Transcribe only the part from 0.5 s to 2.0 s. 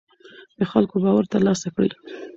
د خلکو باور تر لاسه کړئ